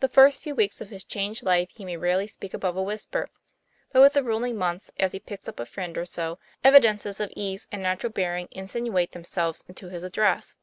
[0.00, 3.26] The first few weeks of his changed life he may rarely speak above a whisper.
[3.92, 7.30] But with the rolling months, as he picks up a friend or so, evidences of
[7.36, 10.56] ease and natural bearing insinuate themselves into his address.